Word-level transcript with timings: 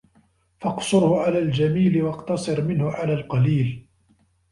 فَاقْصُرْهُ 0.59 1.19
عَلَى 1.23 1.39
الْجَمِيلِ 1.39 2.03
وَاقْتَصِرْ 2.03 2.63
مِنْهُ 2.63 2.91
عَلَى 2.91 3.13
الْقَلِيلِ 3.13 3.87